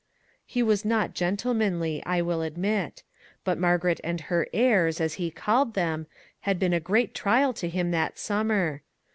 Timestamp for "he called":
5.21-5.75